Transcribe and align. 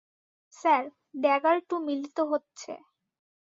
Sir, 0.53 0.83
dagger 1.15 1.57
two 1.67 1.75
মিলিত 1.87 2.17
হচ্ছে। 2.31 2.71